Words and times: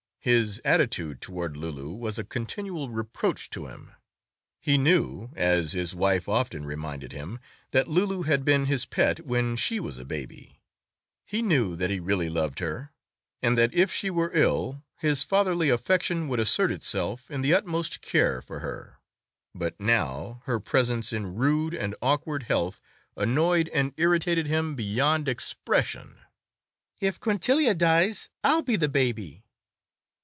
His 0.23 0.61
attitude 0.63 1.19
toward 1.19 1.55
Loulou 1.57 1.93
was 1.97 2.19
a 2.19 2.23
continual 2.23 2.91
reproach 2.91 3.49
to 3.49 3.65
him. 3.65 3.93
He 4.59 4.77
knew, 4.77 5.31
as 5.35 5.73
his 5.73 5.95
wife 5.95 6.29
often 6.29 6.63
reminded 6.63 7.11
him, 7.11 7.39
that 7.71 7.87
Loulou 7.87 8.21
had 8.27 8.45
been 8.45 8.67
his 8.67 8.85
pet 8.85 9.25
when 9.25 9.55
she 9.55 9.79
was 9.79 9.97
a 9.97 10.05
baby; 10.05 10.61
he 11.25 11.41
knew 11.41 11.75
that 11.75 11.89
he 11.89 11.99
really 11.99 12.29
loved 12.29 12.59
her, 12.59 12.91
and 13.41 13.57
that 13.57 13.73
if 13.73 13.91
she 13.91 14.11
were 14.11 14.29
ill 14.35 14.83
his 14.97 15.23
fatherly 15.23 15.69
affection 15.71 16.27
would 16.27 16.39
assert 16.39 16.69
itself 16.69 17.31
in 17.31 17.41
the 17.41 17.55
utmost 17.55 18.01
care 18.01 18.43
for 18.43 18.59
her; 18.59 18.99
but 19.55 19.79
now 19.79 20.43
her 20.45 20.59
presence 20.59 21.11
in 21.11 21.33
rude 21.33 21.73
and 21.73 21.95
awkward 21.99 22.43
health 22.43 22.79
annoyed 23.17 23.69
and 23.69 23.91
irritated 23.97 24.45
him 24.45 24.75
beyond 24.75 25.27
expression. 25.27 26.19
"If 26.99 27.19
Quintilia 27.19 27.73
dies, 27.75 28.29
I'll 28.43 28.61
be 28.61 28.75
the 28.75 28.87
baby!" 28.87 29.39